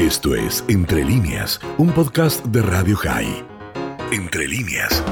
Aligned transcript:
Esto 0.00 0.34
es 0.34 0.64
Entre 0.70 1.04
líneas, 1.04 1.60
un 1.76 1.90
podcast 1.90 2.42
de 2.46 2.62
Radio 2.62 2.96
High. 2.96 3.44
Entre 4.10 4.48
líneas. 4.48 5.04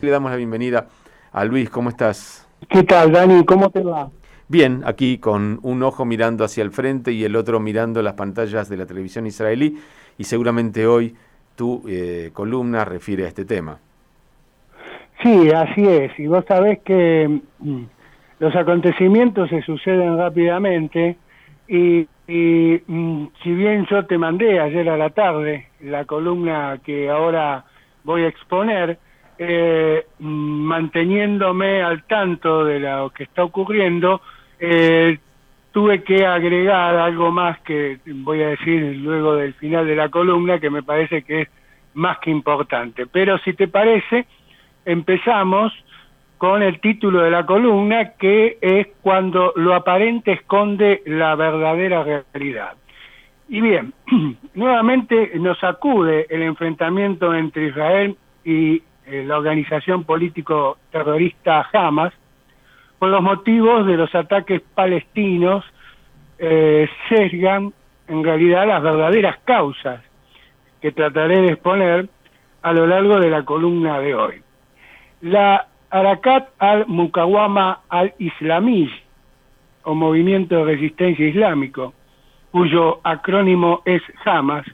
Le 0.00 0.10
damos 0.10 0.30
la 0.30 0.38
bienvenida 0.38 0.88
a 1.30 1.44
Luis, 1.44 1.68
¿cómo 1.68 1.90
estás? 1.90 2.48
¿Qué 2.70 2.82
tal, 2.82 3.12
Dani? 3.12 3.44
¿Cómo 3.44 3.68
te 3.68 3.82
va? 3.82 4.08
Bien, 4.48 4.80
aquí 4.86 5.18
con 5.18 5.60
un 5.62 5.82
ojo 5.82 6.06
mirando 6.06 6.44
hacia 6.44 6.62
el 6.62 6.70
frente 6.70 7.12
y 7.12 7.24
el 7.24 7.36
otro 7.36 7.60
mirando 7.60 8.00
las 8.00 8.14
pantallas 8.14 8.70
de 8.70 8.78
la 8.78 8.86
televisión 8.86 9.26
israelí 9.26 9.76
y 10.16 10.24
seguramente 10.24 10.86
hoy 10.86 11.14
tu 11.54 11.82
eh, 11.86 12.30
columna 12.32 12.86
refiere 12.86 13.26
a 13.26 13.28
este 13.28 13.44
tema. 13.44 13.80
Sí, 15.22 15.50
así 15.50 15.86
es. 15.86 16.18
Y 16.18 16.26
vos 16.26 16.46
sabés 16.48 16.78
que 16.86 17.42
mm, 17.58 17.82
los 18.38 18.56
acontecimientos 18.56 19.50
se 19.50 19.60
suceden 19.60 20.16
rápidamente 20.16 21.18
y, 21.68 22.08
mm, 22.86 23.26
si 23.42 23.52
bien 23.52 23.86
yo 23.90 24.04
te 24.06 24.18
mandé 24.18 24.60
ayer 24.60 24.88
a 24.88 24.96
la 24.96 25.10
tarde 25.10 25.68
la 25.80 26.04
columna 26.04 26.78
que 26.84 27.10
ahora 27.10 27.64
voy 28.04 28.22
a 28.22 28.28
exponer, 28.28 28.98
eh, 29.38 30.06
manteniéndome 30.18 31.82
al 31.82 32.04
tanto 32.04 32.64
de 32.64 32.80
lo 32.80 33.10
que 33.10 33.24
está 33.24 33.44
ocurriendo, 33.44 34.20
eh, 34.58 35.18
tuve 35.72 36.02
que 36.02 36.26
agregar 36.26 36.96
algo 36.96 37.30
más 37.30 37.58
que 37.60 37.98
voy 38.06 38.42
a 38.42 38.48
decir 38.48 38.96
luego 38.96 39.36
del 39.36 39.54
final 39.54 39.86
de 39.86 39.96
la 39.96 40.08
columna 40.08 40.58
que 40.58 40.70
me 40.70 40.82
parece 40.82 41.22
que 41.22 41.42
es 41.42 41.48
más 41.94 42.18
que 42.18 42.30
importante. 42.30 43.06
Pero 43.06 43.38
si 43.38 43.54
te 43.54 43.68
parece, 43.68 44.26
empezamos 44.84 45.72
con 46.40 46.62
el 46.62 46.80
título 46.80 47.20
de 47.20 47.30
la 47.30 47.44
columna 47.44 48.14
que 48.14 48.56
es 48.62 48.86
cuando 49.02 49.52
lo 49.56 49.74
aparente 49.74 50.32
esconde 50.32 51.02
la 51.04 51.34
verdadera 51.34 52.02
realidad. 52.02 52.76
Y 53.50 53.60
bien, 53.60 53.92
nuevamente 54.54 55.32
nos 55.34 55.62
acude 55.62 56.26
el 56.30 56.40
enfrentamiento 56.40 57.34
entre 57.34 57.66
Israel 57.66 58.16
y 58.42 58.82
eh, 59.04 59.22
la 59.26 59.36
organización 59.36 60.04
político 60.04 60.78
terrorista 60.90 61.68
Hamas, 61.74 62.14
por 62.98 63.10
los 63.10 63.20
motivos 63.20 63.86
de 63.86 63.98
los 63.98 64.14
ataques 64.14 64.62
palestinos 64.74 65.62
eh, 66.38 66.88
sesgan 67.10 67.74
en 68.08 68.24
realidad 68.24 68.66
las 68.66 68.82
verdaderas 68.82 69.36
causas 69.44 70.00
que 70.80 70.90
trataré 70.90 71.42
de 71.42 71.48
exponer 71.48 72.08
a 72.62 72.72
lo 72.72 72.86
largo 72.86 73.20
de 73.20 73.28
la 73.28 73.44
columna 73.44 73.98
de 73.98 74.14
hoy. 74.14 74.42
La 75.20 75.66
Arakat 75.90 76.48
al-Mukawama 76.58 77.80
al-Islami, 77.88 78.90
o 79.82 79.94
Movimiento 79.94 80.56
de 80.56 80.64
Resistencia 80.64 81.26
Islámico, 81.26 81.94
cuyo 82.50 83.00
acrónimo 83.02 83.82
es 83.84 84.02
Hamas, 84.24 84.66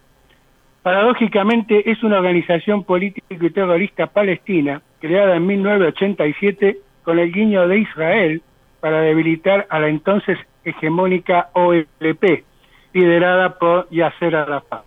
paradójicamente 0.82 1.90
es 1.90 2.02
una 2.02 2.18
organización 2.18 2.84
política 2.84 3.26
y 3.30 3.50
terrorista 3.50 4.06
palestina 4.06 4.82
creada 5.00 5.36
en 5.36 5.46
1987 5.46 6.78
con 7.02 7.18
el 7.18 7.32
guiño 7.32 7.66
de 7.66 7.78
Israel 7.78 8.42
para 8.80 9.00
debilitar 9.00 9.66
a 9.70 9.80
la 9.80 9.88
entonces 9.88 10.38
hegemónica 10.64 11.48
OLP, 11.54 12.44
liderada 12.92 13.58
por 13.58 13.88
Yasser 13.90 14.36
Arafat. 14.36 14.84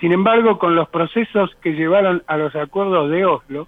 Sin 0.00 0.12
embargo, 0.12 0.58
con 0.58 0.74
los 0.74 0.88
procesos 0.88 1.54
que 1.62 1.72
llevaron 1.72 2.22
a 2.26 2.36
los 2.36 2.54
acuerdos 2.54 3.10
de 3.10 3.24
Oslo, 3.24 3.66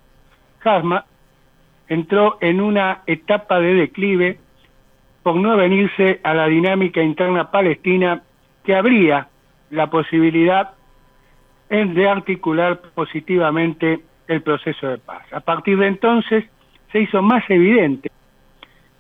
entró 1.89 2.39
en 2.41 2.61
una 2.61 3.03
etapa 3.06 3.61
de 3.61 3.75
declive 3.75 4.39
por 5.23 5.37
no 5.37 5.56
venirse 5.56 6.20
a 6.23 6.34
la 6.34 6.47
dinámica 6.47 7.03
interna 7.03 7.51
palestina 7.51 8.23
que 8.65 8.75
habría 8.75 9.28
la 9.70 9.89
posibilidad 9.89 10.70
de 11.69 12.09
articular 12.09 12.81
positivamente 12.95 14.01
el 14.28 14.43
proceso 14.43 14.89
de 14.89 14.98
paz. 14.98 15.25
A 15.33 15.41
partir 15.41 15.78
de 15.78 15.89
entonces, 15.89 16.45
se 16.93 17.01
hizo 17.01 17.23
más 17.23 17.43
evidente 17.48 18.11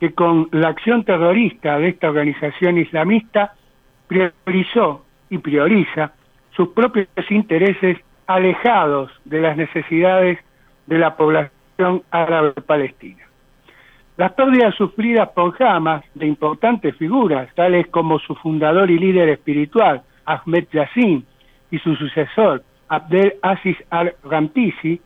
que 0.00 0.12
con 0.12 0.48
la 0.52 0.68
acción 0.68 1.04
terrorista 1.04 1.78
de 1.78 1.88
esta 1.88 2.08
organización 2.08 2.78
islamista 2.78 3.54
priorizó 4.08 5.04
y 5.30 5.38
prioriza 5.38 6.12
sus 6.54 6.68
propios 6.68 7.08
intereses 7.30 7.98
alejados 8.26 9.10
de 9.24 9.40
las 9.40 9.56
necesidades 9.56 10.38
de 10.86 10.98
la 10.98 11.16
población 11.16 11.55
árabe 12.10 12.52
palestina. 12.66 13.24
Las 14.16 14.32
pérdidas 14.32 14.74
sufridas 14.74 15.28
por 15.30 15.62
Hamas 15.62 16.02
de 16.14 16.26
importantes 16.26 16.96
figuras, 16.96 17.54
tales 17.54 17.86
como 17.88 18.18
su 18.18 18.34
fundador 18.36 18.90
y 18.90 18.98
líder 18.98 19.28
espiritual, 19.28 20.02
Ahmed 20.24 20.66
Yassin, 20.72 21.24
y 21.70 21.78
su 21.78 21.94
sucesor, 21.96 22.62
Abdel 22.88 23.34
Aziz 23.42 23.76
al-Rampisi, 23.90 25.00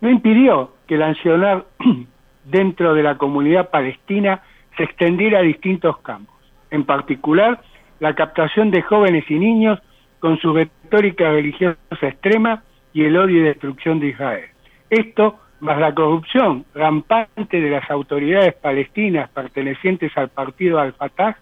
no 0.00 0.10
impidió 0.10 0.72
que 0.86 0.96
el 0.96 1.02
accionar 1.02 1.64
dentro 2.44 2.94
de 2.94 3.02
la 3.02 3.16
comunidad 3.16 3.70
palestina 3.70 4.42
se 4.76 4.84
extendiera 4.84 5.38
a 5.38 5.42
distintos 5.42 5.98
campos, 5.98 6.36
en 6.70 6.84
particular 6.84 7.62
la 8.00 8.14
captación 8.14 8.70
de 8.70 8.82
jóvenes 8.82 9.24
y 9.30 9.38
niños 9.38 9.80
con 10.20 10.38
su 10.38 10.52
retórica 10.52 11.30
religiosa 11.30 11.78
extrema 12.02 12.62
y 12.92 13.04
el 13.04 13.16
odio 13.16 13.40
y 13.40 13.44
destrucción 13.44 14.00
de 14.00 14.08
Israel. 14.08 14.50
Esto, 14.90 15.38
más 15.60 15.78
la 15.78 15.94
corrupción 15.94 16.64
rampante 16.74 17.60
de 17.60 17.70
las 17.70 17.90
autoridades 17.90 18.54
palestinas 18.54 19.30
pertenecientes 19.30 20.16
al 20.16 20.28
partido 20.28 20.78
Al-Fatah, 20.78 21.36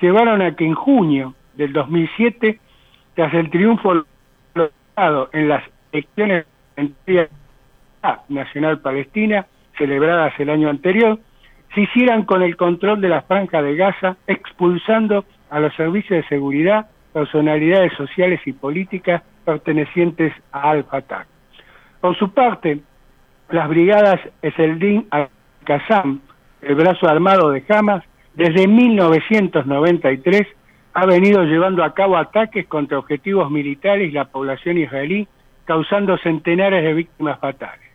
llevaron 0.00 0.42
a 0.42 0.54
que 0.56 0.64
en 0.64 0.74
junio 0.74 1.34
del 1.54 1.72
2007, 1.72 2.58
tras 3.14 3.34
el 3.34 3.50
triunfo 3.50 4.04
logrado 4.54 5.30
en 5.32 5.48
las 5.48 5.62
elecciones 5.92 6.46
nacional 8.28 8.80
palestina, 8.80 9.46
celebradas 9.78 10.32
el 10.38 10.50
año 10.50 10.68
anterior, 10.68 11.18
se 11.74 11.82
hicieran 11.82 12.24
con 12.24 12.42
el 12.42 12.56
control 12.56 13.00
de 13.00 13.08
la 13.08 13.22
franja 13.22 13.62
de 13.62 13.76
Gaza, 13.76 14.16
expulsando 14.26 15.24
a 15.50 15.60
los 15.60 15.74
servicios 15.74 16.22
de 16.22 16.28
seguridad, 16.28 16.90
personalidades 17.12 17.92
sociales 17.94 18.40
y 18.46 18.52
políticas 18.52 19.22
pertenecientes 19.44 20.32
a 20.50 20.70
Al-Fatah. 20.70 21.26
Por 22.00 22.16
su 22.18 22.32
parte, 22.32 22.80
las 23.52 23.68
brigadas 23.68 24.20
Eseldin 24.42 25.06
al-Qassam, 25.10 26.20
el 26.62 26.74
brazo 26.74 27.08
armado 27.08 27.50
de 27.50 27.64
Hamas, 27.68 28.02
desde 28.34 28.66
1993 28.66 30.42
ha 30.94 31.06
venido 31.06 31.44
llevando 31.44 31.84
a 31.84 31.94
cabo 31.94 32.16
ataques 32.16 32.66
contra 32.66 32.98
objetivos 32.98 33.50
militares 33.50 34.08
y 34.08 34.12
la 34.12 34.26
población 34.26 34.78
israelí, 34.78 35.28
causando 35.64 36.18
centenares 36.18 36.82
de 36.82 36.94
víctimas 36.94 37.38
fatales 37.38 37.92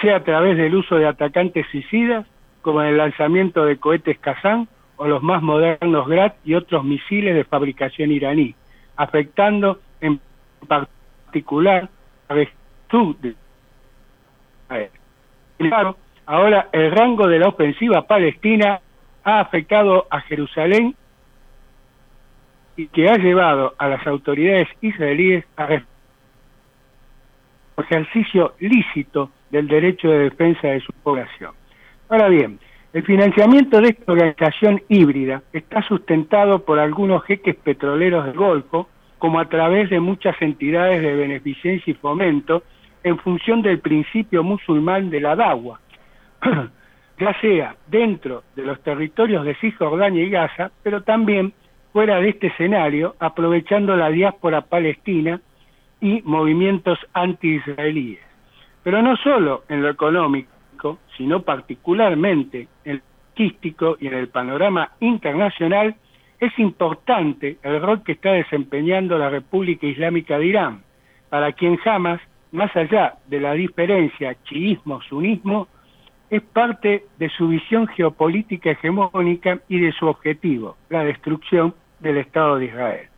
sea 0.00 0.16
a 0.16 0.24
través 0.24 0.56
del 0.56 0.74
uso 0.74 0.96
de 0.96 1.06
atacantes 1.06 1.66
suicidas, 1.70 2.26
como 2.62 2.82
el 2.82 2.96
lanzamiento 2.96 3.64
de 3.64 3.78
cohetes 3.78 4.18
Kazán 4.18 4.68
o 4.96 5.06
los 5.06 5.22
más 5.22 5.42
modernos 5.42 6.08
Grad 6.08 6.32
y 6.44 6.54
otros 6.54 6.84
misiles 6.84 7.34
de 7.34 7.44
fabricación 7.44 8.10
iraní, 8.10 8.54
afectando 8.96 9.80
en 10.00 10.20
particular 10.66 11.88
a 12.28 12.34
la 12.34 12.40
de 12.40 13.34
Claro, 15.68 15.96
ahora 16.24 16.68
el 16.72 16.90
rango 16.90 17.28
de 17.28 17.38
la 17.38 17.48
ofensiva 17.48 18.06
palestina 18.06 18.80
ha 19.24 19.40
afectado 19.40 20.06
a 20.10 20.20
Jerusalén 20.22 20.96
y 22.76 22.86
que 22.86 23.10
ha 23.10 23.16
llevado 23.16 23.74
a 23.76 23.88
las 23.88 24.06
autoridades 24.06 24.68
israelíes 24.80 25.44
a 25.58 25.82
ejercicio 27.76 28.54
lícito 28.58 29.30
del 29.50 29.68
derecho 29.68 30.08
de 30.08 30.30
defensa 30.30 30.68
de 30.68 30.80
su 30.80 30.92
población. 30.92 31.52
Ahora 32.08 32.28
bien, 32.28 32.58
el 32.94 33.02
financiamiento 33.02 33.80
de 33.80 33.90
esta 33.90 34.12
organización 34.12 34.82
híbrida 34.88 35.42
está 35.52 35.82
sustentado 35.82 36.64
por 36.64 36.78
algunos 36.78 37.22
jeques 37.24 37.56
petroleros 37.56 38.24
del 38.24 38.34
Golfo, 38.34 38.88
como 39.18 39.38
a 39.38 39.48
través 39.48 39.90
de 39.90 40.00
muchas 40.00 40.40
entidades 40.40 41.02
de 41.02 41.14
beneficencia 41.14 41.90
y 41.90 41.94
fomento, 41.94 42.62
en 43.02 43.18
función 43.18 43.62
del 43.62 43.80
principio 43.80 44.42
musulmán 44.42 45.10
de 45.10 45.20
la 45.20 45.36
dagua, 45.36 45.80
ya 47.18 47.40
sea 47.40 47.76
dentro 47.86 48.42
de 48.56 48.64
los 48.64 48.80
territorios 48.82 49.44
de 49.44 49.54
Cisjordania 49.56 50.22
y 50.22 50.30
Gaza, 50.30 50.70
pero 50.82 51.02
también 51.02 51.52
fuera 51.92 52.20
de 52.20 52.30
este 52.30 52.48
escenario, 52.48 53.16
aprovechando 53.18 53.96
la 53.96 54.10
diáspora 54.10 54.62
palestina 54.62 55.40
y 56.00 56.22
movimientos 56.22 56.98
anti-israelíes. 57.12 58.20
Pero 58.82 59.02
no 59.02 59.16
solo 59.16 59.64
en 59.68 59.82
lo 59.82 59.90
económico, 59.90 60.98
sino 61.16 61.42
particularmente 61.42 62.68
en 62.84 62.92
el 62.92 63.02
artístico 63.30 63.96
y 64.00 64.06
en 64.06 64.14
el 64.14 64.28
panorama 64.28 64.90
internacional, 65.00 65.94
es 66.40 66.58
importante 66.58 67.58
el 67.62 67.80
rol 67.80 68.02
que 68.02 68.12
está 68.12 68.32
desempeñando 68.32 69.18
la 69.18 69.30
República 69.30 69.86
Islámica 69.86 70.38
de 70.38 70.46
Irán, 70.46 70.82
para 71.28 71.52
quien 71.52 71.76
jamás, 71.76 72.20
más 72.52 72.74
allá 72.76 73.14
de 73.26 73.40
la 73.40 73.52
diferencia 73.52 74.36
chiismo-sunismo, 74.44 75.68
es 76.30 76.42
parte 76.42 77.04
de 77.18 77.28
su 77.30 77.48
visión 77.48 77.86
geopolítica 77.88 78.70
hegemónica 78.70 79.58
y 79.68 79.80
de 79.80 79.92
su 79.92 80.06
objetivo, 80.06 80.76
la 80.88 81.04
destrucción 81.04 81.74
del 81.98 82.18
Estado 82.18 82.56
de 82.56 82.66
Israel. 82.66 83.08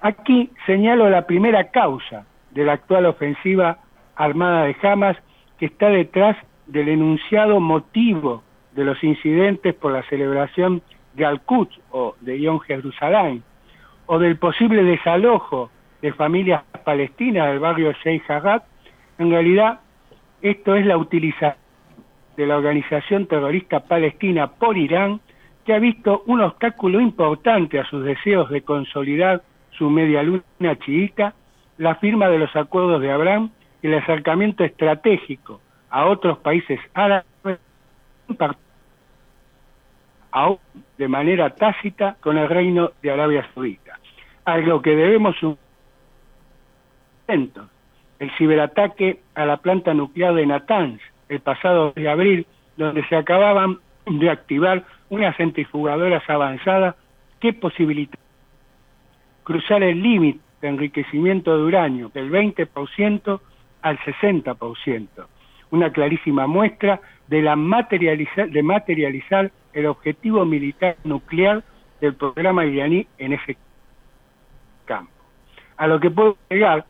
Aquí 0.00 0.50
señalo 0.66 1.08
la 1.08 1.26
primera 1.26 1.70
causa 1.70 2.26
de 2.50 2.64
la 2.64 2.74
actual 2.74 3.06
ofensiva 3.06 3.78
armada 4.14 4.64
de 4.64 4.76
Hamas 4.82 5.16
que 5.58 5.66
está 5.66 5.88
detrás 5.88 6.36
del 6.66 6.88
enunciado 6.88 7.60
motivo 7.60 8.42
de 8.74 8.84
los 8.84 9.02
incidentes 9.02 9.74
por 9.74 9.92
la 9.92 10.02
celebración 10.04 10.82
de 11.14 11.24
Al-Quds 11.24 11.80
o 11.90 12.14
de 12.20 12.40
Yom 12.40 12.60
Jerusalén, 12.60 13.42
o 14.06 14.18
del 14.18 14.36
posible 14.36 14.82
desalojo 14.82 15.70
de 16.02 16.12
familias 16.12 16.62
palestinas 16.84 17.48
del 17.48 17.58
barrio 17.58 17.92
Sheikh 17.92 18.24
Jarrah, 18.24 18.62
en 19.18 19.30
realidad 19.30 19.80
esto 20.42 20.76
es 20.76 20.86
la 20.86 20.96
utilización 20.96 21.66
de 22.36 22.46
la 22.46 22.56
organización 22.56 23.26
terrorista 23.26 23.80
palestina 23.80 24.46
por 24.46 24.76
Irán, 24.76 25.20
que 25.64 25.74
ha 25.74 25.78
visto 25.78 26.22
un 26.26 26.42
obstáculo 26.42 27.00
importante 27.00 27.80
a 27.80 27.84
sus 27.86 28.04
deseos 28.04 28.50
de 28.50 28.62
consolidar 28.62 29.42
su 29.70 29.90
media 29.90 30.22
luna 30.22 30.76
chiita, 30.84 31.34
la 31.78 31.96
firma 31.96 32.28
de 32.28 32.38
los 32.38 32.54
acuerdos 32.54 33.00
de 33.00 33.10
Abraham 33.10 33.50
y 33.82 33.88
el 33.88 33.94
acercamiento 33.94 34.64
estratégico 34.64 35.60
a 35.90 36.06
otros 36.06 36.38
países 36.38 36.78
árabes, 36.94 37.58
aún 40.30 40.58
de 40.98 41.08
manera 41.08 41.50
tácita 41.50 42.16
con 42.20 42.38
el 42.38 42.48
reino 42.48 42.92
de 43.02 43.10
Arabia 43.10 43.48
Saudita. 43.54 43.98
Algo 44.44 44.82
que 44.82 44.94
debemos 44.94 45.36
el 47.28 48.30
ciberataque 48.38 49.20
a 49.34 49.46
la 49.46 49.58
planta 49.58 49.94
nuclear 49.94 50.34
de 50.34 50.46
Natanz 50.46 51.00
el 51.28 51.40
pasado 51.40 51.92
de 51.92 52.08
abril, 52.08 52.46
donde 52.76 53.04
se 53.08 53.16
acababan 53.16 53.78
de 54.06 54.30
activar 54.30 54.84
unas 55.08 55.36
centrifugadoras 55.36 56.22
avanzadas 56.28 56.94
que 57.40 57.52
posibilitaban 57.52 58.26
cruzar 59.46 59.82
el 59.84 60.02
límite 60.02 60.40
de 60.60 60.68
enriquecimiento 60.68 61.56
de 61.56 61.62
uranio 61.62 62.10
del 62.12 62.30
20% 62.30 63.40
al 63.82 63.98
60%, 63.98 65.08
una 65.70 65.92
clarísima 65.92 66.48
muestra 66.48 67.00
de, 67.28 67.42
la 67.42 67.54
materializar, 67.54 68.50
de 68.50 68.62
materializar 68.64 69.52
el 69.72 69.86
objetivo 69.86 70.44
militar 70.44 70.96
nuclear 71.04 71.62
del 72.00 72.14
programa 72.14 72.64
iraní 72.64 73.06
en 73.18 73.34
ese 73.34 73.56
campo. 74.84 75.12
A 75.76 75.86
lo 75.86 76.00
que 76.00 76.10
puedo 76.10 76.36
llegar 76.50 76.84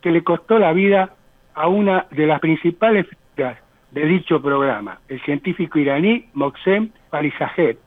que 0.00 0.10
le 0.10 0.22
costó 0.22 0.58
la 0.58 0.72
vida 0.72 1.14
a 1.54 1.68
una 1.68 2.06
de 2.10 2.26
las 2.26 2.40
principales 2.40 3.06
figuras 3.06 3.58
de 3.90 4.04
dicho 4.04 4.42
programa, 4.42 5.00
el 5.08 5.20
científico 5.22 5.78
iraní 5.78 6.26
Moxem 6.34 6.90
Palisajet. 7.10 7.78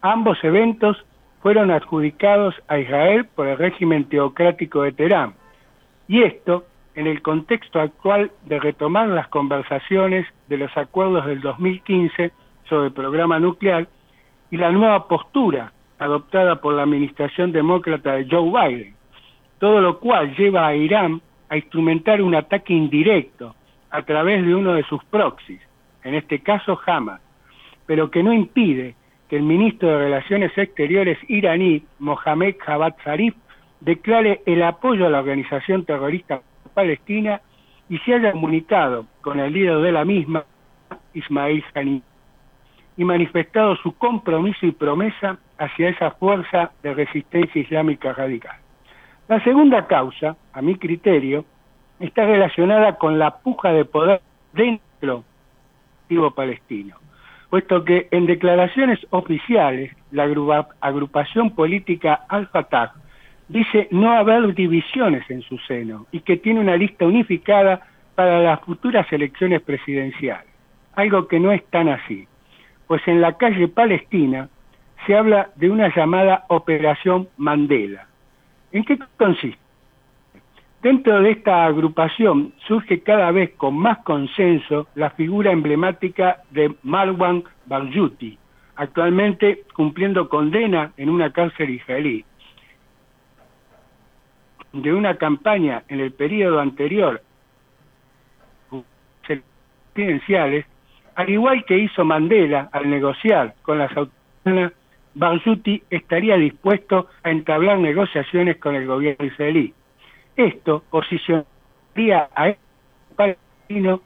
Ambos 0.00 0.42
eventos 0.42 1.04
fueron 1.40 1.70
adjudicados 1.70 2.54
a 2.68 2.78
Israel 2.78 3.26
por 3.34 3.46
el 3.46 3.56
régimen 3.56 4.04
teocrático 4.08 4.82
de 4.82 4.92
Teherán. 4.92 5.34
Y 6.08 6.22
esto 6.22 6.64
en 6.96 7.06
el 7.06 7.22
contexto 7.22 7.80
actual 7.80 8.32
de 8.46 8.58
retomar 8.58 9.08
las 9.08 9.28
conversaciones 9.28 10.26
de 10.48 10.56
los 10.56 10.76
acuerdos 10.76 11.26
del 11.26 11.40
2015 11.40 12.32
sobre 12.68 12.86
el 12.88 12.92
programa 12.92 13.38
nuclear 13.38 13.86
y 14.50 14.56
la 14.56 14.72
nueva 14.72 15.06
postura 15.06 15.72
adoptada 15.98 16.60
por 16.60 16.74
la 16.74 16.82
administración 16.82 17.52
demócrata 17.52 18.14
de 18.14 18.26
Joe 18.28 18.50
Biden, 18.50 18.95
todo 19.58 19.80
lo 19.80 19.98
cual 19.98 20.34
lleva 20.36 20.66
a 20.66 20.74
Irán 20.74 21.20
a 21.48 21.56
instrumentar 21.56 22.20
un 22.20 22.34
ataque 22.34 22.74
indirecto 22.74 23.54
a 23.90 24.02
través 24.02 24.44
de 24.44 24.54
uno 24.54 24.74
de 24.74 24.82
sus 24.84 25.02
proxies, 25.04 25.60
en 26.04 26.14
este 26.14 26.40
caso 26.40 26.78
Hamas, 26.86 27.20
pero 27.86 28.10
que 28.10 28.22
no 28.22 28.32
impide 28.32 28.94
que 29.28 29.36
el 29.36 29.42
ministro 29.42 29.88
de 29.88 29.98
Relaciones 29.98 30.56
Exteriores 30.56 31.18
iraní, 31.28 31.82
Mohamed 31.98 32.56
Javad 32.58 32.94
Zarif, 33.02 33.34
declare 33.80 34.42
el 34.46 34.62
apoyo 34.62 35.06
a 35.06 35.10
la 35.10 35.20
organización 35.20 35.84
terrorista 35.84 36.42
palestina 36.74 37.40
y 37.88 37.98
se 37.98 38.14
haya 38.14 38.32
comunicado 38.32 39.06
con 39.20 39.38
el 39.40 39.52
líder 39.52 39.78
de 39.78 39.92
la 39.92 40.04
misma, 40.04 40.44
Ismail 41.14 41.64
Haniyeh, 41.74 42.02
y 42.96 43.04
manifestado 43.04 43.76
su 43.76 43.96
compromiso 43.96 44.66
y 44.66 44.72
promesa 44.72 45.38
hacia 45.58 45.88
esa 45.88 46.12
fuerza 46.12 46.72
de 46.82 46.94
resistencia 46.94 47.60
islámica 47.60 48.12
radical. 48.12 48.65
La 49.28 49.42
segunda 49.42 49.86
causa, 49.88 50.36
a 50.52 50.62
mi 50.62 50.76
criterio, 50.76 51.44
está 51.98 52.24
relacionada 52.24 52.96
con 52.96 53.18
la 53.18 53.38
puja 53.38 53.72
de 53.72 53.84
poder 53.84 54.20
dentro 54.52 55.24
del 56.08 56.32
palestino, 56.32 56.96
puesto 57.50 57.84
que 57.84 58.06
en 58.12 58.26
declaraciones 58.26 59.04
oficiales 59.10 59.90
la 60.12 60.28
agrupación 60.80 61.50
política 61.50 62.24
Al-Fatah 62.28 62.94
dice 63.48 63.88
no 63.90 64.12
haber 64.12 64.54
divisiones 64.54 65.28
en 65.28 65.42
su 65.42 65.58
seno 65.58 66.06
y 66.12 66.20
que 66.20 66.36
tiene 66.36 66.60
una 66.60 66.76
lista 66.76 67.04
unificada 67.04 67.80
para 68.14 68.40
las 68.40 68.60
futuras 68.60 69.12
elecciones 69.12 69.60
presidenciales, 69.62 70.52
algo 70.94 71.26
que 71.26 71.40
no 71.40 71.50
es 71.50 71.64
tan 71.66 71.88
así, 71.88 72.28
pues 72.86 73.02
en 73.06 73.20
la 73.20 73.36
calle 73.36 73.66
palestina 73.66 74.48
se 75.04 75.16
habla 75.16 75.50
de 75.56 75.68
una 75.68 75.94
llamada 75.94 76.44
Operación 76.48 77.28
Mandela, 77.36 78.06
¿En 78.72 78.84
qué 78.84 78.98
consiste? 79.16 79.58
Dentro 80.82 81.20
de 81.20 81.32
esta 81.32 81.66
agrupación 81.66 82.52
surge 82.66 83.00
cada 83.00 83.30
vez 83.32 83.50
con 83.56 83.76
más 83.76 83.98
consenso 84.04 84.86
la 84.94 85.10
figura 85.10 85.50
emblemática 85.50 86.42
de 86.50 86.74
Marwan 86.82 87.42
Barghouti, 87.64 88.38
actualmente 88.76 89.62
cumpliendo 89.74 90.28
condena 90.28 90.92
en 90.96 91.08
una 91.08 91.32
cárcel 91.32 91.70
israelí. 91.70 92.24
De 94.72 94.92
una 94.92 95.16
campaña 95.16 95.82
en 95.88 96.00
el 96.00 96.12
periodo 96.12 96.60
anterior 96.60 97.22
presidenciales, 99.94 100.66
al 101.14 101.30
igual 101.30 101.64
que 101.64 101.78
hizo 101.78 102.04
Mandela 102.04 102.68
al 102.70 102.88
negociar 102.88 103.54
con 103.62 103.78
las 103.78 103.90
autoridades 103.96 104.75
Barzuti 105.16 105.82
estaría 105.88 106.36
dispuesto 106.36 107.08
a 107.22 107.30
entablar 107.30 107.78
negociaciones 107.78 108.58
con 108.58 108.74
el 108.74 108.86
gobierno 108.86 109.24
israelí. 109.24 109.72
Esto 110.36 110.84
posicionaría 110.90 112.28
a 112.34 112.48
este 112.50 112.60
palestino 113.16 114.02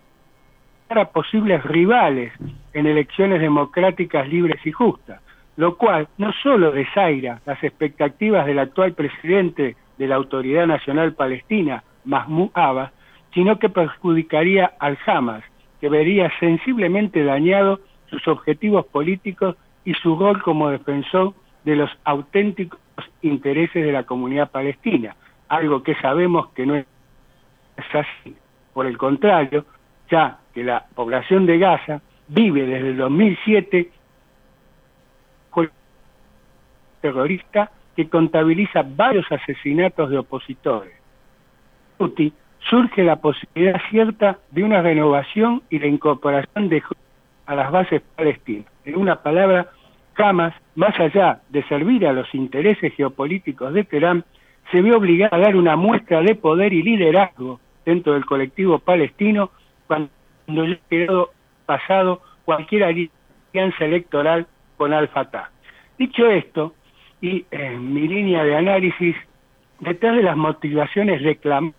para 0.87 1.07
posibles 1.07 1.65
rivales 1.65 2.33
en 2.73 2.87
elecciones 2.87 3.41
democráticas 3.41 4.29
libres 4.29 4.65
y 4.65 4.71
justas, 4.71 5.21
lo 5.57 5.77
cual 5.77 6.07
no 6.17 6.33
solo 6.45 6.71
desaira 6.71 7.41
las 7.45 7.63
expectativas 7.65 8.47
del 8.47 8.61
actual 8.61 8.93
presidente 8.93 9.75
de 9.99 10.07
la 10.07 10.15
Autoridad 10.15 10.69
Nacional 10.69 11.15
Palestina, 11.15 11.83
Mahmoud 12.05 12.51
Abbas, 12.55 12.93
sino 13.35 13.59
que 13.59 13.69
perjudicaría 13.69 14.75
al 14.79 14.97
Hamas, 15.05 15.43
que 15.81 15.89
vería 15.89 16.31
sensiblemente 16.39 17.25
dañado 17.25 17.81
sus 18.09 18.29
objetivos 18.29 18.87
políticos 18.87 19.57
y 19.85 19.95
su 19.95 20.17
rol 20.17 20.43
como 20.43 20.71
defensor 20.71 21.35
de 21.65 21.77
los 21.77 21.91
auténticos 22.05 22.79
intereses 23.23 23.85
de 23.85 23.93
la 23.93 24.05
comunidad 24.05 24.51
palestina, 24.51 25.17
algo 25.49 25.83
que 25.83 25.95
sabemos 25.97 26.49
que 26.51 26.67
no 26.67 26.77
es 26.77 26.87
así. 27.93 28.37
Por 28.73 28.87
el 28.87 28.97
contrario, 28.99 29.65
ya 30.11 30.39
que 30.55 30.65
la 30.65 30.87
población 30.95 31.47
de 31.47 31.59
Gaza 31.59 32.03
vive 32.29 32.67
desde 32.67 32.91
el 32.91 32.97
2007 32.97 33.91
con 35.51 35.71
terrorista 37.01 37.71
que 37.97 38.09
contabiliza 38.09 38.83
varios 38.85 39.31
asesinatos 39.31 40.11
de 40.11 40.19
opositores. 40.19 40.95
Surge 42.69 43.03
la 43.03 43.17
posibilidad 43.17 43.81
cierta 43.91 44.39
de 44.51 44.63
una 44.63 44.83
renovación 44.83 45.63
y 45.71 45.79
la 45.79 45.87
incorporación 45.87 46.69
de 46.69 46.83
a 47.47 47.55
las 47.55 47.73
bases 47.73 48.03
palestinas. 48.15 48.70
En 48.85 48.97
una 48.97 49.23
palabra, 49.23 49.69
Hamas, 50.17 50.55
más 50.75 50.99
allá 50.99 51.41
de 51.49 51.63
servir 51.65 52.07
a 52.07 52.13
los 52.13 52.33
intereses 52.35 52.93
geopolíticos 52.95 53.73
de 53.73 53.85
Teherán, 53.85 54.25
se 54.71 54.83
vio 54.83 54.97
obligada 54.97 55.37
a 55.37 55.41
dar 55.41 55.57
una 55.57 55.77
muestra 55.77 56.21
de 56.21 56.35
poder 56.35 56.73
y 56.73 56.83
liderazgo 56.83 57.61
dentro 57.85 58.13
del 58.15 58.25
colectivo 58.25 58.79
palestino 58.79 59.51
cuando 59.87 60.11
ya 60.47 60.79
quedó 60.89 61.31
pasado 61.67 62.21
cualquier 62.45 62.85
alianza 62.85 63.85
electoral 63.85 64.47
con 64.77 64.93
Al-Fatah. 64.93 65.51
Dicho 65.99 66.27
esto, 66.31 66.75
y 67.21 67.45
en 67.51 67.93
mi 67.93 68.09
línea 68.09 68.45
de 68.45 68.57
análisis, 68.57 69.17
detrás 69.81 70.17
de 70.17 70.23
las 70.23 70.37
motivaciones 70.37 71.23
reclamadas 71.23 71.75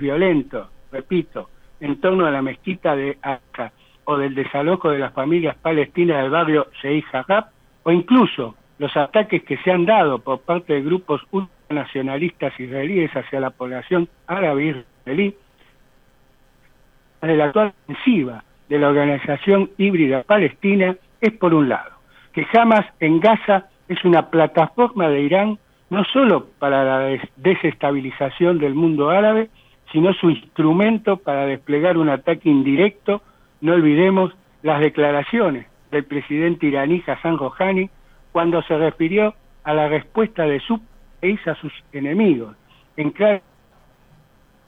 violentos, 0.00 0.68
repito, 0.90 1.50
en 1.80 2.00
torno 2.00 2.26
a 2.26 2.30
la 2.30 2.42
mezquita 2.42 2.96
de 2.96 3.18
Aqsa 3.20 3.72
o 4.10 4.16
del 4.16 4.34
desalojo 4.34 4.90
de 4.90 4.98
las 4.98 5.12
familias 5.12 5.54
palestinas 5.56 6.22
del 6.22 6.30
barrio 6.30 6.68
Sheikh 6.82 7.04
Jarrah 7.06 7.50
o 7.82 7.92
incluso 7.92 8.54
los 8.78 8.96
ataques 8.96 9.42
que 9.42 9.58
se 9.58 9.70
han 9.70 9.84
dado 9.84 10.20
por 10.20 10.40
parte 10.40 10.72
de 10.72 10.82
grupos 10.82 11.20
ultranacionalistas 11.30 12.58
israelíes 12.58 13.14
hacia 13.14 13.38
la 13.38 13.50
población 13.50 14.08
árabe 14.26 14.84
israelí 15.04 15.34
de 17.20 17.36
la 17.36 17.44
actual 17.44 17.74
ofensiva 17.84 18.42
de 18.70 18.78
la 18.78 18.88
organización 18.88 19.70
híbrida 19.76 20.22
palestina 20.22 20.96
es 21.20 21.32
por 21.32 21.52
un 21.52 21.68
lado 21.68 21.90
que 22.32 22.46
Hamas 22.58 22.86
en 23.00 23.20
Gaza 23.20 23.66
es 23.88 24.02
una 24.06 24.30
plataforma 24.30 25.10
de 25.10 25.20
Irán 25.20 25.58
no 25.90 26.04
solo 26.04 26.46
para 26.58 26.82
la 26.82 27.18
desestabilización 27.36 28.58
del 28.58 28.74
mundo 28.74 29.10
árabe, 29.10 29.50
sino 29.92 30.14
su 30.14 30.30
instrumento 30.30 31.18
para 31.18 31.46
desplegar 31.46 31.96
un 31.96 32.10
ataque 32.10 32.48
indirecto, 32.48 33.22
no 33.60 33.74
olvidemos 33.74 34.32
las 34.62 34.80
declaraciones 34.80 35.66
del 35.90 36.04
presidente 36.04 36.66
iraní 36.66 37.02
Hassan 37.06 37.38
Rouhani 37.38 37.90
cuando 38.32 38.62
se 38.62 38.76
refirió 38.76 39.34
a 39.64 39.74
la 39.74 39.88
respuesta 39.88 40.44
de 40.44 40.60
su 40.60 40.80
país 41.20 41.40
a 41.46 41.54
sus 41.56 41.72
enemigos, 41.92 42.56
en 42.96 43.10
clara 43.10 43.42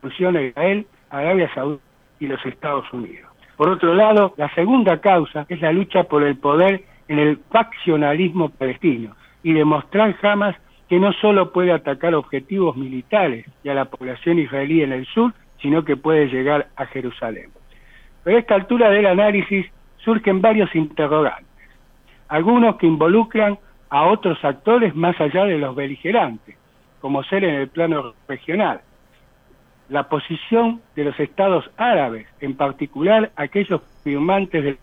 alusión 0.03 0.37
a 0.37 0.43
Israel, 0.43 0.87
Arabia 1.11 1.51
Saudita 1.55 1.83
y 2.21 2.27
los 2.27 2.45
Estados 2.45 2.91
Unidos. 2.93 3.31
Por 3.57 3.69
otro 3.69 3.95
lado, 3.95 4.35
la 4.37 4.53
segunda 4.55 5.01
causa 5.01 5.45
es 5.49 5.61
la 5.61 5.73
lucha 5.73 6.05
por 6.05 6.23
el 6.23 6.37
poder 6.37 6.85
en 7.09 7.19
el 7.19 7.39
faccionalismo 7.51 8.49
palestino 8.49 9.15
y 9.43 9.53
demostrar 9.53 10.15
jamás 10.15 10.57
que 10.89 10.99
no 10.99 11.13
solo 11.13 11.53
puede 11.53 11.73
atacar 11.73 12.15
objetivos 12.15 12.77
militares 12.77 13.47
y 13.63 13.69
a 13.69 13.75
la 13.75 13.85
población 13.85 14.39
israelí 14.39 14.83
en 14.83 14.93
el 14.93 15.07
sur, 15.07 15.33
sino 15.61 15.85
que 15.85 15.97
puede 15.97 16.27
llegar 16.27 16.69
a 16.77 16.87
Jerusalén. 16.87 17.51
Pero 18.25 18.37
a 18.37 18.41
esta 18.41 18.55
altura 18.55 18.91
del 18.91 19.07
análisis 19.07 19.67
surgen 19.99 20.41
varios 20.41 20.75
interrogantes, 20.75 21.47
algunos 22.29 22.77
que 22.77 22.87
involucran 22.87 23.59
a 23.89 24.05
otros 24.05 24.43
actores 24.45 24.95
más 24.95 25.21
allá 25.21 25.45
de 25.45 25.59
los 25.59 25.75
beligerantes, 25.75 26.57
como 27.01 27.23
ser 27.25 27.45
en 27.45 27.55
el 27.57 27.69
plano 27.69 28.15
regional. 28.29 28.81
La 29.89 30.09
posición 30.09 30.81
de 30.95 31.05
los 31.05 31.19
estados 31.19 31.69
árabes, 31.77 32.27
en 32.41 32.55
particular 32.57 33.33
aquellos 33.37 33.83
firmantes 34.05 34.65
del 34.65 34.79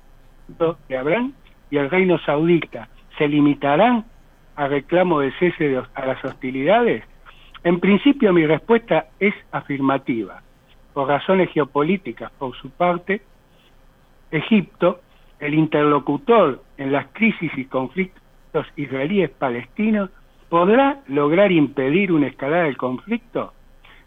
de 0.87 0.97
Abraham 0.97 1.33
y 1.69 1.77
el 1.77 1.89
reino 1.89 2.17
saudita, 2.19 2.87
¿se 3.17 3.27
limitarán 3.27 4.05
a 4.55 4.67
reclamo 4.67 5.19
de 5.19 5.31
cese 5.33 5.67
de, 5.67 5.83
a 5.93 6.05
las 6.05 6.23
hostilidades? 6.23 7.03
En 7.63 7.79
principio 7.79 8.31
mi 8.31 8.45
respuesta 8.45 9.07
es 9.19 9.33
afirmativa. 9.51 10.41
Por 10.97 11.09
razones 11.09 11.51
geopolíticas, 11.51 12.31
por 12.39 12.55
su 12.55 12.71
parte, 12.71 13.21
Egipto, 14.31 14.99
el 15.39 15.53
interlocutor 15.53 16.63
en 16.75 16.91
las 16.91 17.05
crisis 17.13 17.51
y 17.55 17.65
conflictos 17.65 18.65
israelíes 18.75 19.29
palestinos, 19.29 20.09
podrá 20.49 21.01
lograr 21.07 21.51
impedir 21.51 22.11
una 22.11 22.25
escalada 22.25 22.63
del 22.63 22.77
conflicto? 22.77 23.53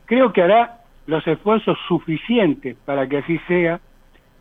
Creo 0.06 0.32
que 0.32 0.42
hará 0.42 0.80
los 1.06 1.24
esfuerzos 1.28 1.78
suficientes 1.86 2.76
para 2.84 3.08
que 3.08 3.18
así 3.18 3.38
sea, 3.46 3.78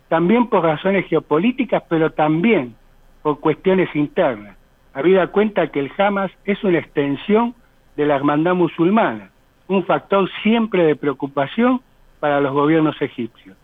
también 0.08 0.48
por 0.48 0.64
razones 0.64 1.06
geopolíticas, 1.06 1.84
pero 1.88 2.10
también 2.10 2.74
por 3.22 3.38
cuestiones 3.38 3.94
internas, 3.94 4.56
habida 4.92 5.28
cuenta 5.28 5.68
que 5.68 5.78
el 5.78 5.92
Hamas 5.96 6.32
es 6.44 6.64
una 6.64 6.80
extensión 6.80 7.54
de 7.96 8.06
la 8.06 8.16
hermandad 8.16 8.56
musulmana, 8.56 9.30
un 9.68 9.84
factor 9.84 10.28
siempre 10.42 10.82
de 10.82 10.96
preocupación 10.96 11.80
para 12.20 12.40
los 12.40 12.52
gobiernos 12.52 13.00
egipcios. 13.00 13.56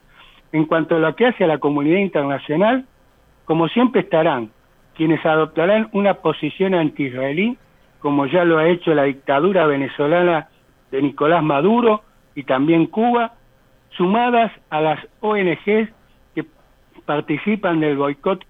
En 0.52 0.64
cuanto 0.64 0.96
a 0.96 0.98
lo 0.98 1.14
que 1.14 1.26
hace 1.26 1.44
a 1.44 1.46
la 1.46 1.58
comunidad 1.58 1.98
internacional, 1.98 2.86
como 3.44 3.68
siempre 3.68 4.00
estarán 4.00 4.50
quienes 4.94 5.24
adoptarán 5.24 5.88
una 5.92 6.14
posición 6.14 6.74
anti-israelí, 6.74 7.58
como 8.00 8.26
ya 8.26 8.44
lo 8.44 8.58
ha 8.58 8.66
hecho 8.66 8.94
la 8.94 9.04
dictadura 9.04 9.66
venezolana 9.66 10.48
de 10.90 11.02
Nicolás 11.02 11.42
Maduro 11.42 12.02
y 12.34 12.44
también 12.44 12.86
Cuba, 12.86 13.34
sumadas 13.90 14.52
a 14.70 14.80
las 14.80 15.06
ONGs 15.20 15.90
que 16.34 16.44
participan 17.04 17.80
del 17.80 17.96
boicot 17.96 18.44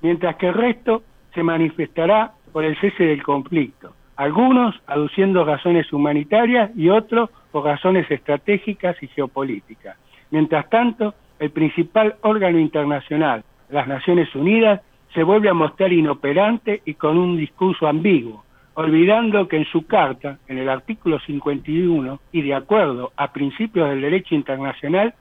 mientras 0.00 0.36
que 0.36 0.48
el 0.48 0.54
resto 0.54 1.02
se 1.34 1.42
manifestará 1.42 2.32
por 2.52 2.64
el 2.64 2.78
cese 2.80 3.04
del 3.04 3.22
conflicto, 3.22 3.94
algunos 4.16 4.74
aduciendo 4.86 5.44
razones 5.44 5.92
humanitarias 5.92 6.70
y 6.76 6.88
otros 6.88 7.30
por 7.50 7.64
razones 7.64 8.10
estratégicas 8.10 9.00
y 9.02 9.08
geopolíticas. 9.08 9.96
Mientras 10.30 10.68
tanto, 10.70 11.14
el 11.38 11.50
principal 11.50 12.16
órgano 12.22 12.58
internacional, 12.58 13.44
las 13.70 13.88
Naciones 13.88 14.34
Unidas, 14.34 14.80
se 15.14 15.22
vuelve 15.22 15.48
a 15.48 15.54
mostrar 15.54 15.92
inoperante 15.92 16.82
y 16.84 16.94
con 16.94 17.18
un 17.18 17.36
discurso 17.36 17.86
ambiguo, 17.86 18.44
olvidando 18.74 19.46
que 19.46 19.56
en 19.56 19.64
su 19.66 19.86
carta, 19.86 20.38
en 20.48 20.58
el 20.58 20.68
artículo 20.68 21.20
51, 21.20 22.20
y 22.32 22.42
de 22.42 22.54
acuerdo 22.54 23.12
a 23.16 23.32
principios 23.32 23.88
del 23.88 24.00
derecho 24.00 24.34
internacional, 24.34 25.14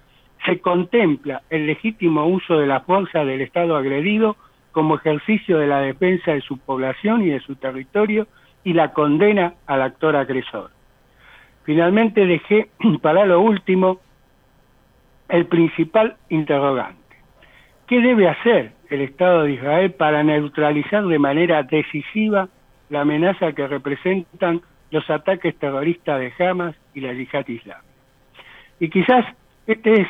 se 0.45 0.59
contempla 0.59 1.43
el 1.50 1.67
legítimo 1.67 2.25
uso 2.25 2.57
de 2.57 2.67
la 2.67 2.81
fuerza 2.81 3.23
del 3.23 3.41
Estado 3.41 3.75
agredido 3.77 4.35
como 4.71 4.95
ejercicio 4.95 5.59
de 5.59 5.67
la 5.67 5.79
defensa 5.79 6.31
de 6.31 6.41
su 6.41 6.57
población 6.57 7.21
y 7.21 7.29
de 7.29 7.39
su 7.39 7.55
territorio 7.55 8.27
y 8.63 8.74
la 8.74 8.93
condena 8.93 9.53
al 9.67 9.82
actor 9.82 10.15
agresor. 10.15 10.72
Finalmente 11.63 12.25
dejé 12.25 12.70
para 13.01 13.25
lo 13.25 13.41
último 13.41 14.00
el 15.29 15.46
principal 15.48 16.17
interrogante. 16.29 17.01
¿Qué 17.88 18.00
debe 18.01 18.27
hacer 18.27 18.72
el 18.89 19.01
Estado 19.01 19.43
de 19.43 19.53
Israel 19.53 19.91
para 19.91 20.24
neutralizar 20.24 21.05
de 21.05 21.20
manera 21.20 21.63
decisiva 21.63 22.48
la 22.89 23.01
amenaza 23.01 23.53
que 23.53 23.67
representan 23.67 24.62
los 24.91 25.10
ataques 25.10 25.58
terroristas 25.58 26.20
de 26.20 26.34
Hamas 26.39 26.75
y 26.93 27.01
la 27.01 27.13
yihad 27.13 27.48
islámica? 27.48 27.88
Y 28.79 28.89
quizás 28.89 29.25
este 29.67 30.01
es 30.01 30.08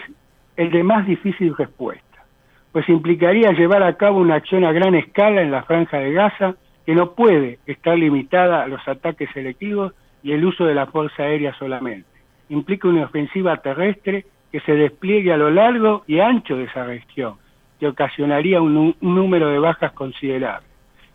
el 0.58 0.72
de 0.72 0.84
más 0.84 1.06
difícil 1.06 1.56
respuesta, 1.56 2.26
pues 2.72 2.88
implicaría 2.90 3.52
llevar 3.52 3.84
a 3.84 3.96
cabo 3.98 4.20
una 4.20 4.36
acción 4.36 4.64
a 4.66 4.72
gran 4.72 4.96
escala 4.96 5.42
en 5.42 5.52
la 5.52 5.64
franja 5.64 5.98
de 5.98 6.14
Gaza 6.14 6.56
que 6.86 6.96
no 6.96 7.12
puede 7.12 7.60
estar 7.66 7.98
limitada 7.98 8.64
a 8.64 8.68
los 8.68 8.86
ataques 8.88 9.30
selectivos 9.34 9.94
y 10.22 10.32
el 10.32 10.46
uso 10.46 10.66
de 10.66 10.76
la 10.76 10.88
fuerza 10.88 11.24
aérea 11.24 11.54
solamente. 11.56 12.08
Implica 12.50 12.88
una 12.88 13.06
ofensiva 13.06 13.58
terrestre 13.58 14.26
que 14.52 14.60
se 14.62 14.76
despliegue 14.76 15.34
a 15.34 15.38
lo 15.38 15.50
largo 15.50 16.04
y 16.08 16.20
ancho 16.20 16.56
de 16.56 16.66
esa 16.66 16.86
región, 16.86 17.36
que 17.80 17.88
ocasionaría 17.88 18.62
un, 18.62 18.96
número 19.02 19.50
de 19.50 19.60
bajas 19.60 19.92
considerable. 19.94 20.68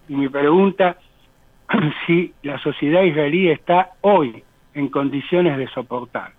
Y 0.08 0.16
mi 0.16 0.28
pregunta, 0.28 0.96
si 2.06 2.32
la 2.42 2.58
sociedad 2.58 3.02
israelí 3.02 3.48
está 3.48 3.90
hoy 4.00 4.42
en 4.74 4.88
condiciones 4.88 5.56
de 5.56 5.68
soportar. 5.68 6.32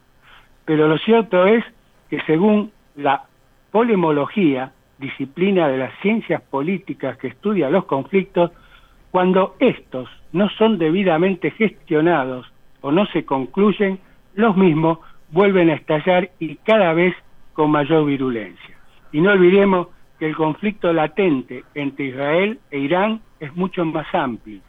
Pero 0.65 0.87
lo 0.87 0.97
cierto 0.97 1.45
es 1.45 1.63
que 2.09 2.21
según 2.21 2.71
la 2.95 3.23
polemología, 3.71 4.71
disciplina 4.97 5.67
de 5.67 5.77
las 5.77 5.97
ciencias 6.01 6.41
políticas 6.41 7.17
que 7.17 7.27
estudia 7.27 7.69
los 7.69 7.85
conflictos, 7.85 8.51
cuando 9.11 9.55
estos 9.59 10.09
no 10.31 10.49
son 10.49 10.77
debidamente 10.77 11.51
gestionados 11.51 12.51
o 12.81 12.91
no 12.91 13.05
se 13.07 13.25
concluyen, 13.25 13.99
los 14.35 14.55
mismos 14.55 14.99
vuelven 15.31 15.69
a 15.69 15.75
estallar 15.75 16.29
y 16.39 16.55
cada 16.57 16.93
vez 16.93 17.15
con 17.53 17.71
mayor 17.71 18.05
virulencia. 18.05 18.77
Y 19.11 19.21
no 19.21 19.31
olvidemos 19.31 19.87
que 20.19 20.27
el 20.27 20.35
conflicto 20.35 20.93
latente 20.93 21.63
entre 21.73 22.05
Israel 22.05 22.59
e 22.71 22.79
Irán 22.79 23.21
es 23.39 23.55
mucho 23.55 23.83
más 23.85 24.07
amplio 24.13 24.61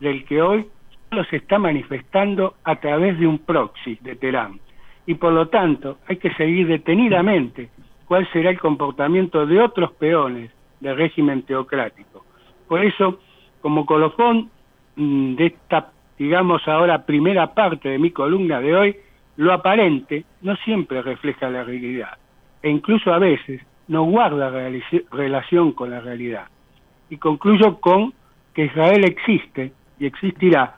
del 0.00 0.24
que 0.24 0.40
hoy 0.40 0.66
solo 1.08 1.24
se 1.24 1.36
está 1.36 1.58
manifestando 1.58 2.54
a 2.64 2.76
través 2.76 3.18
de 3.18 3.26
un 3.26 3.38
proxy 3.38 3.98
de 4.00 4.16
Teherán 4.16 4.58
y 5.06 5.14
por 5.14 5.32
lo 5.32 5.48
tanto 5.48 5.98
hay 6.06 6.16
que 6.16 6.32
seguir 6.34 6.66
detenidamente 6.66 7.68
cuál 8.06 8.30
será 8.32 8.50
el 8.50 8.58
comportamiento 8.58 9.46
de 9.46 9.60
otros 9.60 9.92
peones 9.92 10.50
del 10.80 10.96
régimen 10.96 11.42
teocrático. 11.42 12.24
Por 12.68 12.84
eso, 12.84 13.20
como 13.60 13.86
colofón 13.86 14.50
mm, 14.96 15.34
de 15.34 15.46
esta, 15.46 15.90
digamos 16.18 16.66
ahora, 16.68 17.04
primera 17.04 17.54
parte 17.54 17.88
de 17.88 17.98
mi 17.98 18.10
columna 18.10 18.60
de 18.60 18.74
hoy, 18.74 18.96
lo 19.36 19.52
aparente 19.52 20.24
no 20.42 20.56
siempre 20.56 21.02
refleja 21.02 21.48
la 21.48 21.64
realidad 21.64 22.18
e 22.62 22.70
incluso 22.70 23.12
a 23.12 23.18
veces 23.18 23.62
no 23.88 24.04
guarda 24.04 24.50
relación 25.10 25.72
con 25.72 25.90
la 25.90 26.00
realidad. 26.00 26.44
Y 27.08 27.16
concluyo 27.16 27.80
con 27.80 28.12
que 28.54 28.66
Israel 28.66 29.04
existe 29.04 29.72
y 29.98 30.06
existirá 30.06 30.76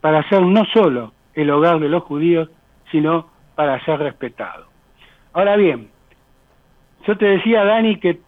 para 0.00 0.28
ser 0.28 0.42
no 0.42 0.64
solo 0.66 1.12
el 1.34 1.50
hogar 1.50 1.78
de 1.80 1.88
los 1.88 2.02
judíos, 2.02 2.50
sino 2.90 3.28
para 3.54 3.82
ser 3.84 3.98
respetado. 4.00 4.66
Ahora 5.32 5.56
bien, 5.56 5.88
yo 7.06 7.16
te 7.16 7.26
decía, 7.26 7.64
Dani, 7.64 7.96
que 7.96 8.20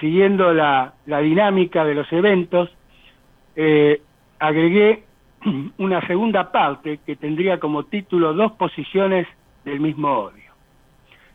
siguiendo 0.00 0.52
la, 0.52 0.94
dinámica 1.06 1.84
de 1.84 1.94
los 1.94 2.12
eventos, 2.12 2.70
eh, 3.56 4.00
agregué 4.38 5.04
una 5.78 6.06
segunda 6.06 6.50
parte 6.52 6.98
que 7.04 7.16
tendría 7.16 7.58
como 7.58 7.84
título 7.84 8.32
dos 8.34 8.52
posiciones 8.52 9.26
del 9.64 9.80
mismo 9.80 10.10
odio. 10.10 10.52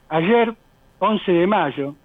Ayer, 0.10 0.54
11 1.00 1.32
de 1.32 1.48
mayo, 1.48 1.96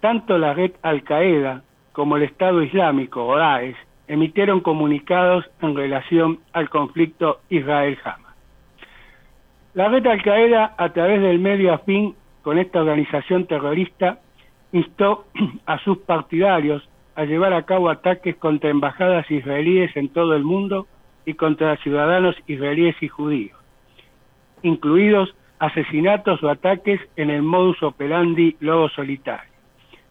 tanto 0.00 0.38
la 0.38 0.54
red 0.54 0.72
Al-Qaeda 0.82 1.62
como 1.92 2.16
el 2.16 2.24
Estado 2.24 2.62
Islámico 2.62 3.26
o 3.26 3.36
Daesh 3.36 3.76
emitieron 4.08 4.60
comunicados 4.60 5.44
en 5.60 5.76
relación 5.76 6.40
al 6.52 6.68
conflicto 6.68 7.40
Israel-Hamas. 7.48 8.34
La 9.74 9.88
red 9.88 10.06
Al 10.06 10.22
Qaeda, 10.22 10.74
a 10.76 10.92
través 10.92 11.22
del 11.22 11.38
medio 11.38 11.72
afín 11.72 12.14
con 12.42 12.58
esta 12.58 12.80
organización 12.80 13.46
terrorista, 13.46 14.18
instó 14.72 15.26
a 15.66 15.78
sus 15.78 15.98
partidarios 15.98 16.86
a 17.14 17.24
llevar 17.24 17.52
a 17.52 17.64
cabo 17.64 17.90
ataques 17.90 18.36
contra 18.36 18.70
embajadas 18.70 19.30
israelíes 19.30 19.96
en 19.96 20.08
todo 20.08 20.34
el 20.34 20.44
mundo 20.44 20.86
y 21.26 21.34
contra 21.34 21.76
ciudadanos 21.78 22.34
israelíes 22.46 22.96
y 23.02 23.08
judíos, 23.08 23.58
incluidos 24.62 25.34
asesinatos 25.58 26.42
o 26.42 26.48
ataques 26.48 27.00
en 27.16 27.30
el 27.30 27.42
modus 27.42 27.82
operandi 27.82 28.56
lobo 28.60 28.88
solitario. 28.88 29.52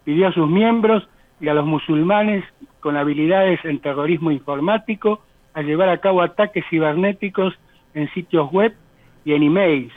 Pidió 0.05 0.27
a 0.27 0.33
sus 0.33 0.49
miembros 0.49 1.07
y 1.39 1.49
a 1.49 1.53
los 1.53 1.65
musulmanes 1.65 2.45
con 2.79 2.95
habilidades 2.95 3.59
en 3.65 3.79
terrorismo 3.79 4.31
informático 4.31 5.21
a 5.53 5.61
llevar 5.61 5.89
a 5.89 5.97
cabo 5.97 6.21
ataques 6.21 6.63
cibernéticos 6.69 7.53
en 7.93 8.09
sitios 8.13 8.49
web 8.51 8.73
y 9.25 9.33
en 9.33 9.43
emails, 9.43 9.93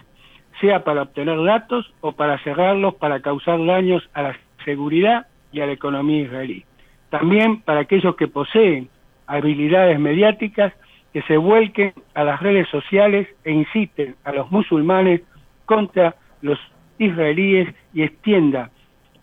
sea 0.60 0.82
para 0.84 1.02
obtener 1.02 1.42
datos 1.44 1.92
o 2.00 2.12
para 2.12 2.38
cerrarlos 2.38 2.94
para 2.94 3.20
causar 3.20 3.64
daños 3.64 4.02
a 4.12 4.22
la 4.22 4.36
seguridad 4.64 5.26
y 5.52 5.60
a 5.60 5.66
la 5.66 5.72
economía 5.72 6.22
israelí. 6.22 6.64
También 7.14 7.60
para 7.60 7.78
aquellos 7.78 8.16
que 8.16 8.26
poseen 8.26 8.88
habilidades 9.28 10.00
mediáticas 10.00 10.72
que 11.12 11.22
se 11.22 11.36
vuelquen 11.36 11.92
a 12.12 12.24
las 12.24 12.42
redes 12.42 12.68
sociales 12.70 13.28
e 13.44 13.52
inciten 13.52 14.16
a 14.24 14.32
los 14.32 14.50
musulmanes 14.50 15.20
contra 15.64 16.16
los 16.42 16.58
israelíes 16.98 17.72
y 17.92 18.02
extienda 18.02 18.70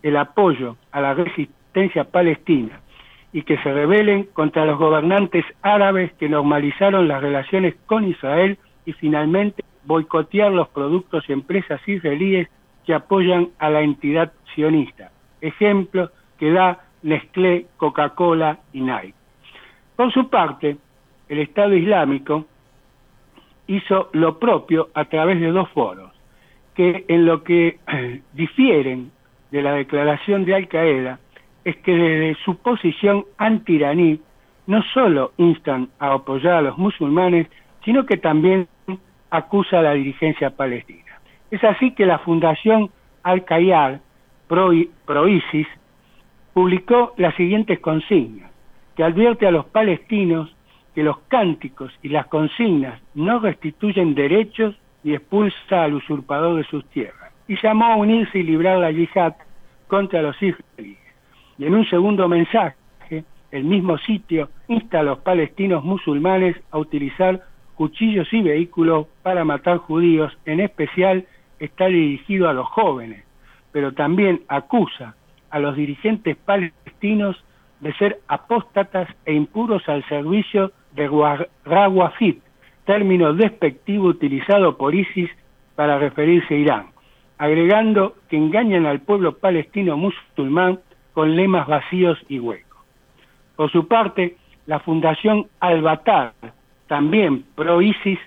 el 0.03 0.15
apoyo 0.15 0.77
a 0.93 1.01
la 1.01 1.13
resistencia 1.15 2.05
palestina 2.05 2.79
y 3.33 3.41
que 3.41 3.57
se 3.57 3.73
rebelen 3.73 4.23
contra 4.31 4.65
los 4.65 4.79
gobernantes 4.79 5.43
árabes 5.61 6.13
que 6.13 6.29
normalizaron 6.29 7.09
las 7.09 7.21
relaciones 7.21 7.75
con 7.87 8.07
Israel 8.07 8.57
y 8.85 8.93
finalmente 8.93 9.65
boicotear 9.83 10.49
los 10.53 10.69
productos 10.69 11.25
y 11.27 11.33
empresas 11.33 11.85
israelíes 11.85 12.47
que 12.85 12.93
apoyan 12.93 13.49
a 13.59 13.69
la 13.69 13.81
entidad 13.81 14.31
sionista. 14.55 15.11
Ejemplo 15.41 16.09
que 16.39 16.51
da 16.53 16.85
Nestlé, 17.03 17.67
Coca-Cola 17.77 18.59
y 18.73 18.81
Nike. 18.81 19.13
Por 19.95 20.11
su 20.11 20.29
parte, 20.29 20.77
el 21.29 21.39
Estado 21.39 21.73
Islámico 21.75 22.45
hizo 23.67 24.09
lo 24.13 24.39
propio 24.39 24.89
a 24.93 25.05
través 25.05 25.39
de 25.39 25.51
dos 25.51 25.69
foros, 25.69 26.11
que 26.75 27.05
en 27.07 27.25
lo 27.25 27.43
que 27.43 27.79
difieren 28.33 29.11
de 29.51 29.61
la 29.61 29.73
declaración 29.73 30.45
de 30.45 30.55
Al 30.55 30.67
Qaeda 30.67 31.19
es 31.63 31.77
que 31.77 31.95
desde 31.95 32.41
su 32.43 32.57
posición 32.57 33.25
anti-iraní 33.37 34.19
no 34.67 34.81
solo 34.93 35.33
instan 35.37 35.89
a 35.99 36.13
apoyar 36.13 36.53
a 36.55 36.61
los 36.61 36.77
musulmanes, 36.77 37.47
sino 37.83 38.05
que 38.05 38.17
también 38.17 38.67
acusa 39.29 39.79
a 39.79 39.83
la 39.83 39.93
dirigencia 39.93 40.51
palestina. 40.51 41.19
Es 41.49 41.63
así 41.63 41.91
que 41.91 42.05
la 42.05 42.19
Fundación 42.19 42.89
Al-Qaeda 43.23 43.99
pro-ISIS 44.47 45.67
publicó 46.53 47.13
las 47.17 47.35
siguientes 47.35 47.79
consignas, 47.79 48.51
que 48.95 49.03
advierte 49.03 49.47
a 49.47 49.51
los 49.51 49.65
palestinos 49.65 50.53
que 50.93 51.03
los 51.03 51.19
cánticos 51.29 51.91
y 52.01 52.09
las 52.09 52.27
consignas 52.27 53.01
no 53.13 53.39
restituyen 53.39 54.13
derechos 54.13 54.75
y 55.03 55.13
expulsa 55.13 55.83
al 55.83 55.93
usurpador 55.95 56.57
de 56.57 56.63
sus 56.65 56.85
tierras. 56.89 57.31
Y 57.47 57.55
llamó 57.61 57.85
a 57.85 57.95
unirse 57.95 58.39
y 58.39 58.43
librar 58.43 58.79
la 58.79 58.91
yihad 58.91 59.33
contra 59.87 60.21
los 60.21 60.35
israelíes. 60.41 60.99
Y 61.57 61.65
en 61.65 61.75
un 61.75 61.85
segundo 61.85 62.27
mensaje, 62.27 62.75
el 63.51 63.63
mismo 63.63 63.97
sitio 63.99 64.49
insta 64.67 64.99
a 64.99 65.03
los 65.03 65.19
palestinos 65.19 65.83
musulmanes 65.83 66.55
a 66.71 66.77
utilizar 66.77 67.41
cuchillos 67.75 68.31
y 68.31 68.41
vehículos 68.41 69.07
para 69.23 69.43
matar 69.43 69.77
judíos, 69.77 70.37
en 70.45 70.59
especial 70.59 71.25
está 71.59 71.87
dirigido 71.87 72.47
a 72.49 72.53
los 72.53 72.67
jóvenes, 72.67 73.23
pero 73.71 73.93
también 73.93 74.43
acusa 74.47 75.15
a 75.51 75.59
los 75.59 75.75
dirigentes 75.75 76.37
palestinos 76.37 77.43
de 77.81 77.93
ser 77.93 78.19
apóstatas 78.27 79.09
e 79.25 79.33
impuros 79.33 79.87
al 79.89 80.03
servicio 80.07 80.71
de 80.93 81.07
Rawafid, 81.65 82.37
término 82.85 83.33
despectivo 83.33 84.07
utilizado 84.07 84.77
por 84.77 84.95
ISIS 84.95 85.29
para 85.75 85.97
referirse 85.99 86.55
a 86.55 86.57
Irán, 86.57 86.85
agregando 87.37 88.15
que 88.29 88.37
engañan 88.37 88.85
al 88.85 89.01
pueblo 89.01 89.37
palestino 89.37 89.97
musulmán 89.97 90.79
con 91.13 91.35
lemas 91.35 91.67
vacíos 91.67 92.17
y 92.29 92.39
huecos. 92.39 92.79
Por 93.55 93.71
su 93.71 93.87
parte, 93.87 94.37
la 94.65 94.79
Fundación 94.79 95.47
Al-Batar, 95.59 96.33
también 96.87 97.45
pro-ISIS, 97.55 98.19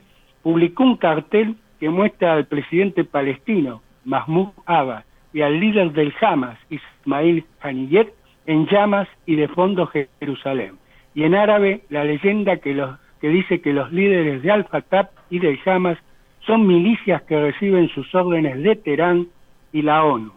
publicó 0.42 0.84
un 0.84 0.96
cartel 0.96 1.56
que 1.80 1.88
muestra 1.88 2.34
al 2.34 2.46
presidente 2.46 3.04
palestino, 3.04 3.82
Mahmoud 4.04 4.50
Abbas, 4.66 5.04
y 5.34 5.42
al 5.42 5.60
líder 5.60 5.92
del 5.92 6.14
Hamas, 6.22 6.58
Ismail 6.70 7.44
Haniyeh, 7.60 8.10
en 8.46 8.66
llamas 8.66 9.08
y 9.26 9.36
de 9.36 9.48
fondo 9.48 9.86
Jerusalén 10.20 10.78
y 11.14 11.22
en 11.22 11.34
árabe 11.34 11.82
la 11.88 12.04
leyenda 12.04 12.56
que, 12.56 12.74
dice 13.22 13.60
que 13.60 13.72
los 13.72 13.92
líderes 13.92 14.42
de 14.42 14.50
Al-Fatah 14.50 15.10
y 15.30 15.38
del 15.38 15.58
Hamas 15.64 15.98
son 16.44 16.66
milicias 16.66 17.22
que 17.22 17.40
reciben 17.40 17.88
sus 17.88 18.12
órdenes 18.14 18.62
de 18.62 18.76
Teherán 18.76 19.28
y 19.72 19.82
la 19.82 20.04
ONU, 20.04 20.32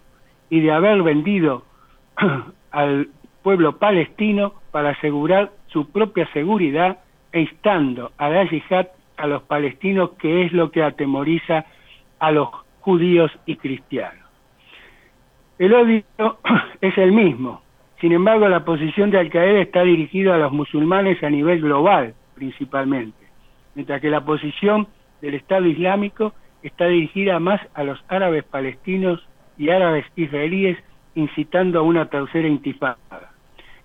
y 0.49 0.61
de 0.61 0.71
haber 0.71 1.03
vendido 1.03 1.65
al 2.71 3.09
pueblo 3.43 3.77
palestino 3.77 4.53
para 4.71 4.91
asegurar 4.91 5.51
su 5.67 5.91
propia 5.91 6.31
seguridad 6.31 6.99
e 7.31 7.41
instando 7.41 8.11
a 8.17 8.29
la 8.29 8.49
yihad 8.49 8.87
a 9.17 9.25
los 9.27 9.41
palestinos, 9.43 10.11
que 10.19 10.45
es 10.45 10.53
lo 10.53 10.71
que 10.71 10.83
atemoriza 10.83 11.65
a 12.19 12.31
los 12.31 12.49
judíos 12.81 13.31
y 13.47 13.55
cristianos. 13.55 14.26
El 15.59 15.73
odio 15.73 16.03
es 16.81 16.97
el 16.97 17.11
mismo, 17.11 17.61
sin 17.99 18.11
embargo, 18.11 18.47
la 18.47 18.63
posición 18.63 19.09
de 19.09 19.17
Al-Qaeda 19.17 19.59
está 19.59 19.81
dirigida 19.81 20.35
a 20.35 20.37
los 20.37 20.51
musulmanes 20.51 21.21
a 21.23 21.29
nivel 21.31 21.61
global, 21.61 22.13
principalmente, 22.35 23.17
mientras 23.73 24.01
que 24.01 24.11
la 24.11 24.23
posición 24.23 24.87
del 25.19 25.33
Estado 25.33 25.65
Islámico 25.65 26.33
está 26.61 26.85
dirigida 26.85 27.39
más 27.39 27.59
a 27.73 27.83
los 27.83 27.99
árabes 28.07 28.43
palestinos 28.43 29.27
y 29.57 29.69
árabes 29.69 30.05
israelíes, 30.15 30.77
incitando 31.15 31.79
a 31.79 31.81
una 31.81 32.05
tercera 32.05 32.47
intifada, 32.47 32.97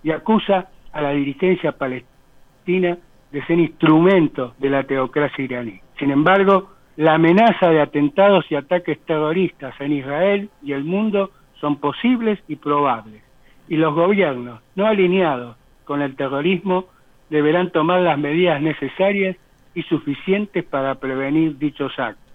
y 0.03 0.11
acusa 0.11 0.69
a 0.91 1.01
la 1.01 1.11
dirigencia 1.11 1.71
palestina 1.71 2.99
de 3.31 3.45
ser 3.47 3.57
instrumento 3.57 4.53
de 4.59 4.69
la 4.69 4.83
teocracia 4.83 5.43
iraní. 5.43 5.79
Sin 5.97 6.11
embargo, 6.11 6.69
la 6.97 7.15
amenaza 7.15 7.69
de 7.69 7.81
atentados 7.81 8.45
y 8.51 8.55
ataques 8.55 8.99
terroristas 9.05 9.73
en 9.79 9.93
Israel 9.93 10.49
y 10.61 10.73
el 10.73 10.83
mundo 10.83 11.31
son 11.63 11.77
posibles 11.77 12.39
y 12.49 12.57
probables 12.57 13.23
y 13.69 13.77
los 13.77 13.95
gobiernos 13.95 14.59
no 14.75 14.85
alineados 14.85 15.55
con 15.85 16.01
el 16.01 16.17
terrorismo 16.17 16.87
deberán 17.29 17.71
tomar 17.71 18.01
las 18.01 18.19
medidas 18.19 18.61
necesarias 18.61 19.37
y 19.73 19.83
suficientes 19.83 20.65
para 20.65 20.95
prevenir 20.95 21.57
dichos 21.57 21.97
actos. 21.97 22.33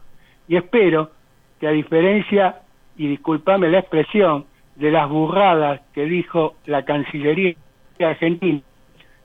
Y 0.49 0.57
espero 0.57 1.11
que 1.61 1.69
a 1.69 1.73
diferencia, 1.73 2.63
y 2.97 3.07
disculpame 3.07 3.69
la 3.69 3.81
expresión, 3.81 4.47
de 4.77 4.91
las 4.91 5.07
burradas 5.11 5.83
que 5.93 6.07
dijo 6.07 6.55
la 6.65 6.87
Cancillería 6.87 7.55
Argentina, 8.01 8.63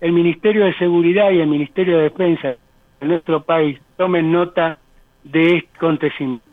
el 0.02 0.12
Ministerio 0.12 0.66
de 0.66 0.74
Seguridad 0.74 1.32
y 1.32 1.39
el 1.39 1.48
Ministerio 1.48 2.00
de 2.00 2.04
Defensa 2.10 2.56
de 3.00 3.08
nuestro 3.08 3.42
país 3.44 3.80
tomen 3.96 4.34
nota 4.34 4.80
de 5.24 5.56
este 5.56 5.70
acontecimiento. 5.78 6.53